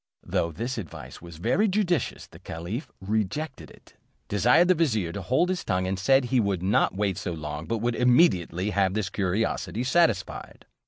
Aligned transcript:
Though 0.23 0.51
this 0.51 0.79
advice 0.79 1.21
was 1.21 1.37
very 1.37 1.67
judicious, 1.67 2.25
the 2.25 2.39
caliph 2.39 2.91
rejected 3.01 3.69
it, 3.69 3.93
desired 4.29 4.67
the 4.69 4.73
vizier 4.73 5.11
to 5.11 5.21
hold 5.21 5.49
his 5.49 5.63
tongue, 5.63 5.85
and 5.85 5.99
said, 5.99 6.25
he 6.25 6.39
would 6.39 6.63
not 6.63 6.95
wait 6.95 7.19
so 7.19 7.33
long, 7.33 7.67
but 7.67 7.77
would 7.83 7.93
immediately 7.95 8.71
have 8.71 8.95
his 8.95 9.11
curiosity 9.11 9.83
satisfied. 9.83 10.65